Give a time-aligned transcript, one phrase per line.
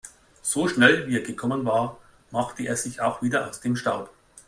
[0.41, 1.99] So schnell, wie er gekommen war,
[2.31, 4.09] machte er sich auch wieder aus dem Staub.